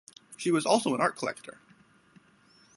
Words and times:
She 0.35 0.49
was 0.49 0.65
also 0.65 0.95
an 0.95 0.99
art 1.01 1.15
collector. 1.15 1.59